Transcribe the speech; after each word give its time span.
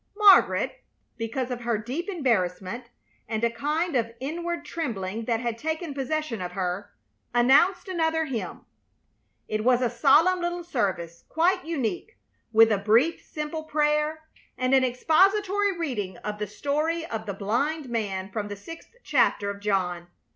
Margaret, 0.17 0.81
because 1.15 1.51
of 1.51 1.61
her 1.61 1.77
deep 1.77 2.09
embarrassment, 2.09 2.85
and 3.29 3.43
a 3.43 3.51
kind 3.51 3.95
of 3.95 4.15
inward 4.19 4.65
trembling 4.65 5.25
that 5.25 5.39
had 5.41 5.59
taken 5.59 5.93
possession 5.93 6.41
of 6.41 6.53
her, 6.53 6.89
announced 7.35 7.87
another 7.87 8.25
hymn. 8.25 8.65
It 9.47 9.63
was 9.63 9.79
a 9.79 9.91
solemn 9.91 10.39
little 10.41 10.63
service, 10.63 11.23
quite 11.29 11.65
unique, 11.65 12.17
with 12.51 12.71
a 12.71 12.79
brief, 12.79 13.21
simple 13.23 13.65
prayer 13.65 14.23
and 14.57 14.73
an 14.73 14.83
expository 14.83 15.77
reading 15.77 16.17
of 16.17 16.39
the 16.39 16.47
story 16.47 17.05
of 17.05 17.27
the 17.27 17.35
blind 17.35 17.87
man 17.87 18.31
from 18.31 18.47
the 18.47 18.55
sixth 18.55 18.95
chapter 19.03 19.51
of 19.51 19.59
John. 19.59 20.07